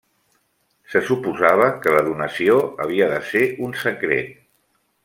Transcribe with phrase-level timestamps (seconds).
[0.93, 4.35] Se suposava que la donació havia de ser un secret.